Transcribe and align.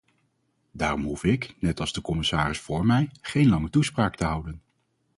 Daarom 0.71 1.03
hoef 1.03 1.23
ik, 1.23 1.55
net 1.59 1.79
als 1.79 1.93
de 1.93 2.01
commissaris 2.01 2.59
voor 2.59 2.85
mij, 2.85 3.09
geen 3.21 3.49
lange 3.49 3.69
toespraak 3.69 4.15
te 4.15 4.25
houden. 4.25 4.61